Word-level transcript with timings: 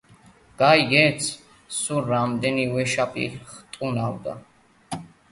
გაიგეთ, 0.59 1.19
სულ 1.79 1.99
რამდენი 2.11 2.63
ვეშაპი 2.77 3.25
ხტუნავდა. 3.51 4.35